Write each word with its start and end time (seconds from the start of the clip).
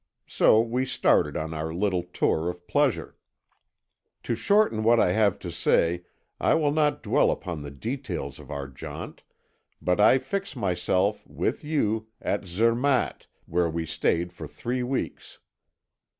So 0.25 0.59
we 0.61 0.83
started 0.87 1.37
on 1.37 1.53
our 1.53 1.71
little 1.71 2.01
tour 2.01 2.49
of 2.49 2.65
pleasure. 2.67 3.17
"To 4.23 4.33
shorten 4.33 4.81
what 4.81 4.99
I 4.99 5.11
have 5.11 5.37
to 5.37 5.51
say 5.51 6.05
I 6.39 6.55
will 6.55 6.71
not 6.71 7.03
dwell 7.03 7.29
upon 7.29 7.61
the 7.61 7.69
details 7.69 8.39
of 8.39 8.49
our 8.49 8.67
jaunt, 8.67 9.21
but 9.79 9.99
I 9.99 10.17
fix 10.17 10.55
myself, 10.55 11.23
with 11.27 11.63
you, 11.63 12.07
at 12.19 12.45
Zermatt, 12.45 13.27
where 13.45 13.69
we 13.69 13.85
stayed 13.85 14.33
for 14.33 14.47
three 14.47 14.81
weeks. 14.81 15.37